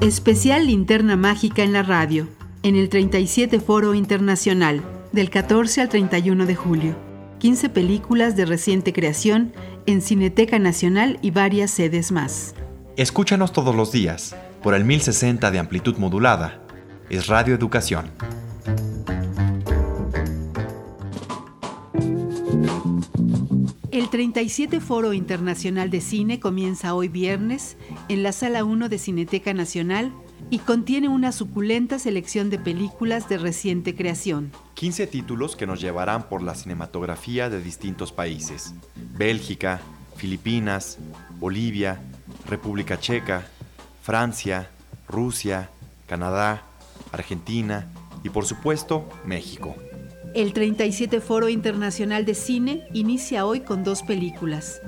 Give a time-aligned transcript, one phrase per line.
[0.00, 2.28] Especial Linterna Mágica en la radio,
[2.62, 6.96] en el 37 Foro Internacional, del 14 al 31 de julio.
[7.40, 9.52] 15 películas de reciente creación
[9.86, 12.54] en Cineteca Nacional y varias sedes más.
[12.96, 16.62] Escúchanos todos los días por el 1060 de amplitud modulada.
[17.10, 18.12] Es Radio Educación.
[24.48, 27.76] 37 Foro Internacional de Cine comienza hoy viernes
[28.08, 30.10] en la Sala 1 de Cineteca Nacional
[30.48, 34.50] y contiene una suculenta selección de películas de reciente creación.
[34.72, 38.72] 15 títulos que nos llevarán por la cinematografía de distintos países.
[39.18, 39.82] Bélgica,
[40.16, 40.96] Filipinas,
[41.38, 42.00] Bolivia,
[42.48, 43.46] República Checa,
[44.00, 44.70] Francia,
[45.06, 45.68] Rusia,
[46.06, 46.62] Canadá,
[47.12, 47.86] Argentina
[48.24, 49.76] y por supuesto México.
[50.38, 54.80] El 37 Foro Internacional de Cine inicia hoy con dos películas,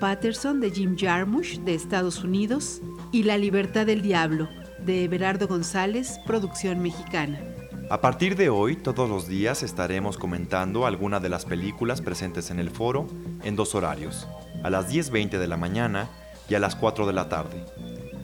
[0.00, 4.50] Patterson de Jim Jarmusch de Estados Unidos y La Libertad del Diablo
[4.84, 7.40] de Everardo González, producción mexicana.
[7.88, 12.58] A partir de hoy, todos los días estaremos comentando alguna de las películas presentes en
[12.58, 13.06] el foro
[13.44, 14.28] en dos horarios,
[14.62, 16.10] a las 10.20 de la mañana
[16.50, 17.64] y a las 4 de la tarde.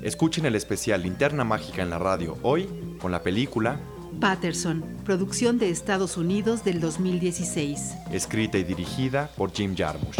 [0.02, 2.68] Escuchen el especial Linterna Mágica en la radio hoy
[3.00, 3.80] con la película
[4.20, 7.94] Patterson, producción de Estados Unidos del 2016.
[8.10, 10.18] Escrita y dirigida por Jim Jarmusch.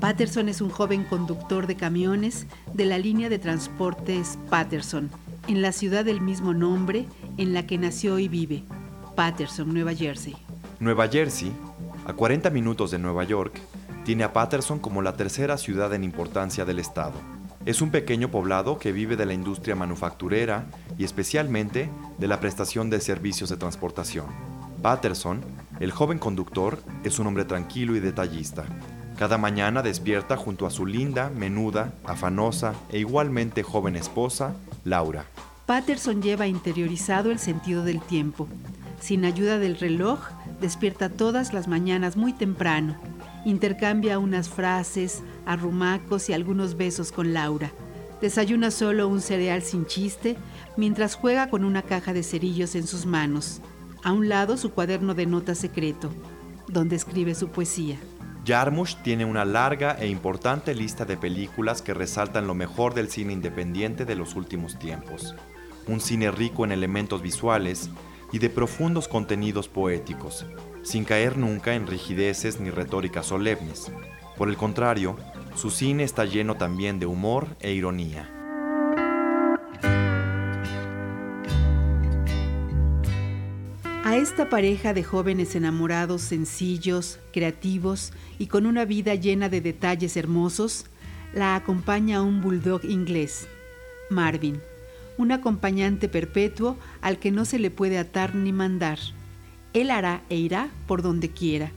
[0.00, 5.10] Patterson es un joven conductor de camiones de la línea de transportes Patterson,
[5.48, 7.06] en la ciudad del mismo nombre
[7.38, 8.64] en la que nació y vive,
[9.14, 10.36] Patterson, Nueva Jersey.
[10.80, 11.52] Nueva Jersey,
[12.04, 13.60] a 40 minutos de Nueva York,
[14.04, 17.14] tiene a Patterson como la tercera ciudad en importancia del estado.
[17.64, 20.66] Es un pequeño poblado que vive de la industria manufacturera
[20.98, 24.26] y especialmente de la prestación de servicios de transportación.
[24.82, 25.42] Patterson,
[25.78, 28.64] el joven conductor, es un hombre tranquilo y detallista.
[29.16, 35.24] Cada mañana despierta junto a su linda, menuda, afanosa e igualmente joven esposa, Laura.
[35.66, 38.48] Patterson lleva interiorizado el sentido del tiempo.
[38.98, 40.18] Sin ayuda del reloj,
[40.60, 42.96] despierta todas las mañanas muy temprano
[43.44, 47.72] Intercambia unas frases, arrumacos y algunos besos con Laura.
[48.20, 50.36] Desayuna solo un cereal sin chiste
[50.76, 53.60] mientras juega con una caja de cerillos en sus manos.
[54.04, 56.10] A un lado su cuaderno de notas secreto,
[56.68, 57.98] donde escribe su poesía.
[58.44, 63.32] Jarmusch tiene una larga e importante lista de películas que resaltan lo mejor del cine
[63.32, 65.34] independiente de los últimos tiempos.
[65.86, 67.90] Un cine rico en elementos visuales
[68.32, 70.46] y de profundos contenidos poéticos,
[70.82, 73.92] sin caer nunca en rigideces ni retóricas solemnes.
[74.36, 75.16] Por el contrario,
[75.54, 78.30] su cine está lleno también de humor e ironía.
[84.04, 90.16] A esta pareja de jóvenes enamorados sencillos, creativos y con una vida llena de detalles
[90.16, 90.86] hermosos,
[91.32, 93.46] la acompaña un bulldog inglés,
[94.10, 94.60] Marvin,
[95.18, 98.98] un acompañante perpetuo al que no se le puede atar ni mandar.
[99.72, 101.70] Él hará e irá por donde quiera.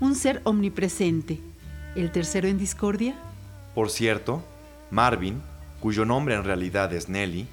[0.00, 1.40] Un ser omnipresente.
[1.94, 3.14] ¿El tercero en discordia?
[3.74, 4.44] Por cierto,
[4.90, 5.40] Marvin,
[5.80, 7.46] cuyo nombre en realidad es Nelly,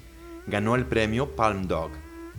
[0.46, 1.90] ganó el premio Palm Dog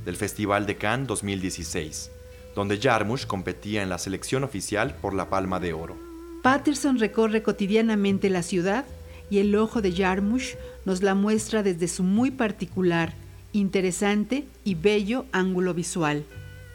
[0.06, 2.12] del Festival de Cannes 2016,
[2.56, 5.98] donde Jarmusch competía en la selección oficial por la Palma de Oro.
[6.44, 8.86] Patterson recorre cotidianamente la ciudad
[9.30, 10.56] y el ojo de Jarmusch
[10.86, 13.14] nos la muestra desde su muy particular,
[13.54, 16.26] interesante y bello ángulo visual.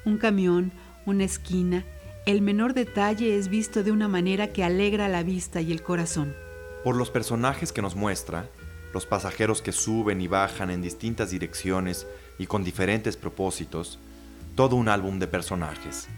[0.04, 0.72] Un camión,
[1.06, 1.84] una esquina,
[2.26, 6.34] el menor detalle es visto de una manera que alegra la vista y el corazón.
[6.84, 8.48] Por los personajes que nos muestra,
[8.92, 12.06] los pasajeros que suben y bajan en distintas direcciones
[12.38, 13.98] y con diferentes propósitos,
[14.54, 16.08] todo un álbum de personajes.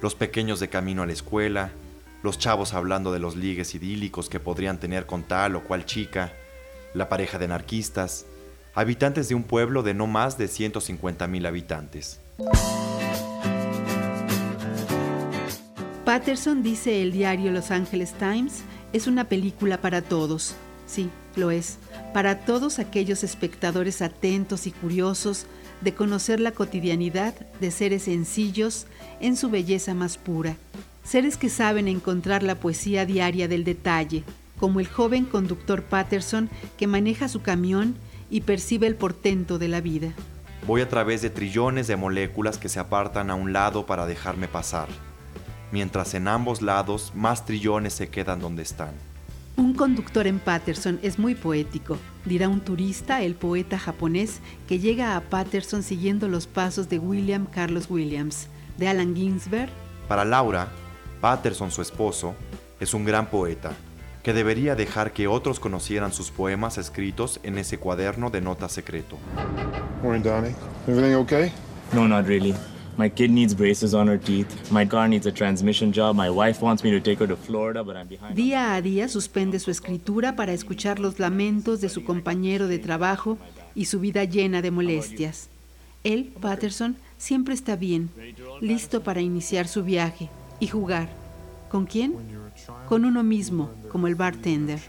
[0.00, 1.72] Los pequeños de camino a la escuela,
[2.22, 6.32] los chavos hablando de los ligues idílicos que podrían tener con tal o cual chica,
[6.94, 8.26] la pareja de anarquistas,
[8.74, 12.20] habitantes de un pueblo de no más de 150.000 habitantes.
[16.04, 18.62] Patterson, dice el diario Los Angeles Times,
[18.92, 20.54] es una película para todos.
[20.86, 21.78] Sí, lo es.
[22.12, 25.46] Para todos aquellos espectadores atentos y curiosos
[25.80, 28.86] de conocer la cotidianidad de seres sencillos
[29.20, 30.56] en su belleza más pura.
[31.04, 34.24] Seres que saben encontrar la poesía diaria del detalle,
[34.58, 37.96] como el joven conductor Patterson que maneja su camión
[38.30, 40.12] y percibe el portento de la vida.
[40.66, 44.46] Voy a través de trillones de moléculas que se apartan a un lado para dejarme
[44.46, 44.88] pasar
[45.72, 48.92] mientras en ambos lados más trillones se quedan donde están.
[49.56, 55.16] Un conductor en Patterson es muy poético, dirá un turista, el poeta japonés, que llega
[55.16, 58.48] a Patterson siguiendo los pasos de William Carlos Williams,
[58.78, 59.70] de Allen Ginsberg.
[60.08, 60.68] Para Laura,
[61.22, 62.34] Patterson, su esposo,
[62.80, 63.76] es un gran poeta,
[64.24, 69.16] que debería dejar que otros conocieran sus poemas escritos en ese cuaderno de notas secreto.
[70.02, 70.56] Morning, Donnie.
[70.88, 71.52] Everything okay?
[71.92, 72.56] No, not really.
[72.98, 74.48] My kid needs braces on her teeth.
[74.72, 76.16] My car needs a transmission job.
[76.16, 78.34] My wife wants me to take her to Florida, but I'm behind.
[78.34, 83.38] Día a día suspende su escritura para escuchar los lamentos de su compañero de trabajo
[83.76, 85.50] y su vida llena de molestias.
[86.02, 88.10] Él, Patterson, siempre está bien,
[88.60, 90.28] listo para iniciar su viaje
[90.62, 91.08] y jugar.
[91.68, 92.14] ¿Con quién?
[92.88, 94.80] Con uno mismo, como el bartender.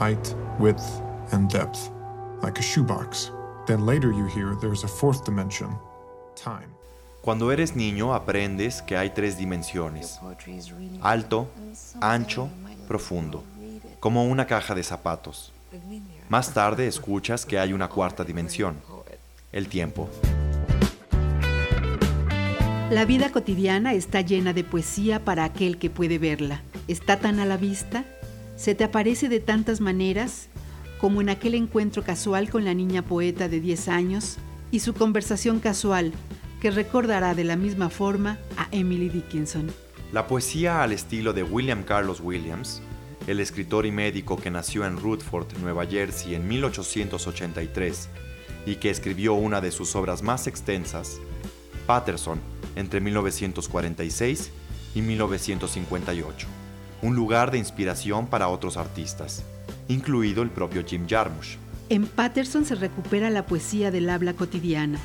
[0.00, 0.82] Height, width,
[1.30, 1.90] and depth,
[2.42, 3.30] like a shoebox.
[3.66, 5.78] Then later you hear there's a fourth dimension
[6.34, 6.74] time.
[7.22, 10.18] Cuando eres niño aprendes que hay tres dimensiones,
[11.02, 11.48] alto,
[12.00, 12.48] ancho,
[12.88, 13.44] profundo,
[14.00, 15.52] como una caja de zapatos.
[16.28, 18.76] Más tarde escuchas que hay una cuarta dimensión,
[19.52, 20.08] el tiempo.
[22.90, 26.62] La vida cotidiana está llena de poesía para aquel que puede verla.
[26.86, 28.04] Está tan a la vista,
[28.54, 30.48] se te aparece de tantas maneras,
[31.00, 34.36] como en aquel encuentro casual con la niña poeta de 10 años
[34.70, 36.12] y su conversación casual
[36.60, 39.66] que recordará de la misma forma a Emily Dickinson.
[40.12, 42.80] La poesía al estilo de William Carlos Williams,
[43.26, 48.08] el escritor y médico que nació en Rutherford, Nueva Jersey en 1883
[48.64, 51.18] y que escribió una de sus obras más extensas,
[51.86, 52.40] Patterson,
[52.74, 54.50] entre 1946
[54.94, 56.46] y 1958,
[57.02, 59.44] un lugar de inspiración para otros artistas,
[59.88, 61.56] incluido el propio Jim Jarmusch.
[61.88, 64.98] En Patterson se recupera la poesía del habla cotidiana,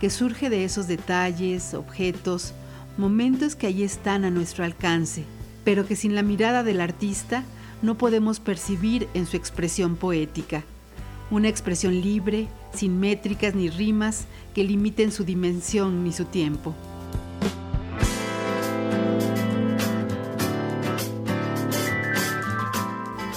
[0.00, 2.52] que surge de esos detalles, objetos,
[2.96, 5.24] momentos que allí están a nuestro alcance,
[5.64, 7.44] pero que sin la mirada del artista
[7.82, 10.64] no podemos percibir en su expresión poética.
[11.30, 16.74] Una expresión libre, sin métricas ni rimas que limiten su dimensión ni su tiempo.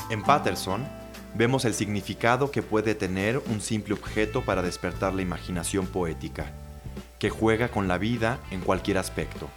[0.09, 0.83] En Patterson
[1.35, 6.51] vemos el significado que puede tener un simple objeto para despertar la imaginación poética,
[7.19, 9.49] que juega con la vida en cualquier aspecto.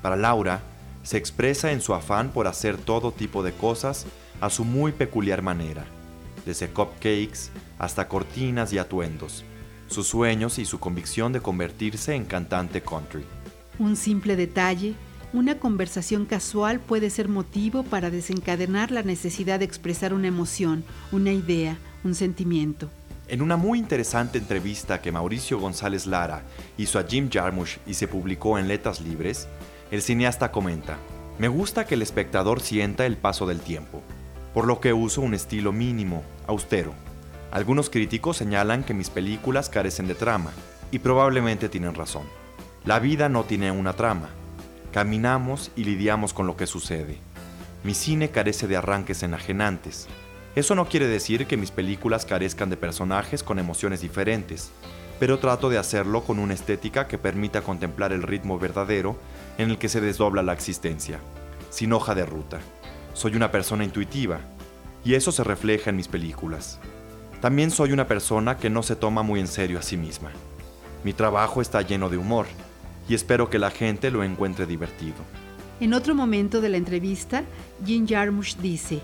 [0.00, 0.60] Para Laura,
[1.02, 4.06] se expresa en su afán por hacer todo tipo de cosas
[4.40, 5.84] a su muy peculiar manera,
[6.46, 9.44] desde cupcakes hasta cortinas y atuendos,
[9.88, 13.24] sus sueños y su convicción de convertirse en cantante country.
[13.78, 14.94] Un simple detalle,
[15.32, 21.32] una conversación casual puede ser motivo para desencadenar la necesidad de expresar una emoción, una
[21.32, 22.88] idea, un sentimiento.
[23.28, 26.42] En una muy interesante entrevista que Mauricio González Lara
[26.76, 29.46] hizo a Jim Jarmusch y se publicó en Letras Libres,
[29.92, 30.98] el cineasta comenta,
[31.38, 34.02] me gusta que el espectador sienta el paso del tiempo,
[34.54, 36.92] por lo que uso un estilo mínimo, austero.
[37.50, 40.52] Algunos críticos señalan que mis películas carecen de trama,
[40.92, 42.24] y probablemente tienen razón.
[42.84, 44.28] La vida no tiene una trama.
[44.92, 47.18] Caminamos y lidiamos con lo que sucede.
[47.84, 50.08] Mi cine carece de arranques enajenantes.
[50.56, 54.70] Eso no quiere decir que mis películas carezcan de personajes con emociones diferentes,
[55.20, 59.16] pero trato de hacerlo con una estética que permita contemplar el ritmo verdadero
[59.58, 61.20] en el que se desdobla la existencia,
[61.70, 62.60] sin hoja de ruta.
[63.12, 64.40] Soy una persona intuitiva,
[65.04, 66.78] y eso se refleja en mis películas.
[67.40, 70.30] También soy una persona que no se toma muy en serio a sí misma.
[71.04, 72.46] Mi trabajo está lleno de humor,
[73.08, 75.16] y espero que la gente lo encuentre divertido.
[75.80, 77.42] En otro momento de la entrevista,
[77.84, 79.00] Jim Jarmusch dice,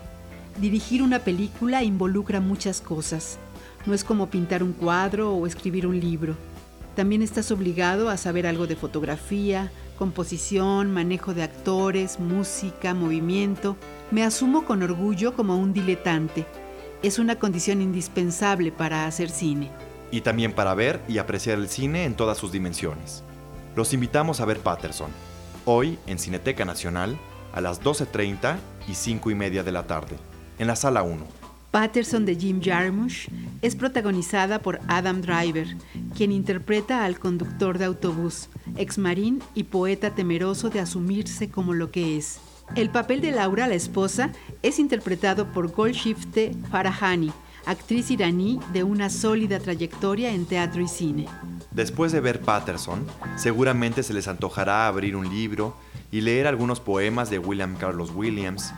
[0.59, 3.39] dirigir una película involucra muchas cosas.
[3.87, 6.35] No es como pintar un cuadro o escribir un libro.
[6.97, 13.77] También estás obligado a saber algo de fotografía, composición, manejo de actores, música, movimiento.
[14.11, 16.47] Me asumo con orgullo como un diletante.
[17.03, 19.71] Es una condición indispensable para hacer cine.
[20.11, 23.23] Y también para ver y apreciar el cine en todas sus dimensiones.
[23.75, 25.11] Los invitamos a ver Patterson,
[25.67, 27.19] hoy en Cineteca Nacional
[27.53, 28.57] a las 12.30
[28.89, 30.17] y 5 y media de la tarde,
[30.59, 31.46] en la sala 1.
[31.77, 33.29] Patterson de Jim Jarmusch
[33.61, 35.77] es protagonizada por Adam Driver,
[36.17, 41.91] quien interpreta al conductor de autobús, ex marín y poeta temeroso de asumirse como lo
[41.91, 42.41] que es.
[42.77, 44.31] El papel de Laura, la esposa,
[44.63, 47.31] es interpretado por Golshifte Farahani,
[47.67, 51.27] actriz iraní de una sólida trayectoria en teatro y cine.
[51.73, 53.07] Después de ver Patterson,
[53.37, 55.77] seguramente se les antojará abrir un libro
[56.11, 58.73] y leer algunos poemas de William Carlos Williams,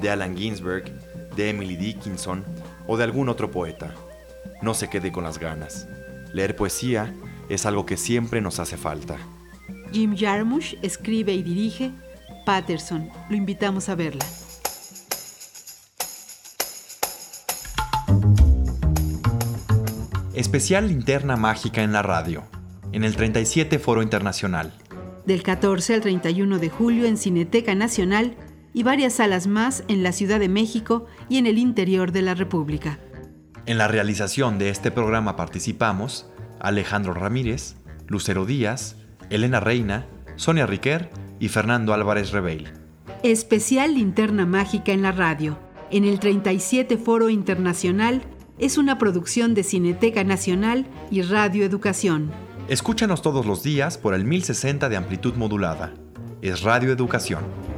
[0.00, 2.44] de Allen Ginsberg, de Emily Dickinson
[2.86, 3.94] o de algún otro poeta.
[4.62, 5.86] No se quede con las ganas.
[6.32, 7.14] Leer poesía
[7.48, 9.18] es algo que siempre nos hace falta.
[9.92, 11.92] Jim Jarmusch escribe y dirige
[12.44, 13.10] Patterson.
[13.30, 14.24] Lo invitamos a verla.
[20.34, 22.42] Especial Linterna Mágica en la radio,
[22.92, 24.72] en el 37 Foro Internacional.
[25.26, 28.36] Del 14 al 31 de julio en Cineteca Nacional,
[28.74, 32.34] y varias salas más en la Ciudad de México y en el interior de la
[32.34, 32.98] República.
[33.64, 36.28] En la realización de este programa participamos
[36.60, 37.76] Alejandro Ramírez,
[38.06, 38.96] Lucero Díaz,
[39.30, 42.72] Elena Reina, Sonia Riquer y Fernando Álvarez Rebeil.
[43.22, 45.58] Especial Linterna Mágica en la radio,
[45.90, 48.22] en el 37 Foro Internacional,
[48.58, 52.30] es una producción de Cineteca Nacional y Radio Educación.
[52.68, 55.92] Escúchanos todos los días por el 1060 de amplitud modulada.
[56.40, 57.73] Es Radio Educación.